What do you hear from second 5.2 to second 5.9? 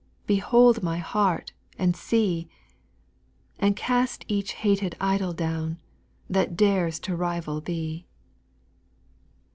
down,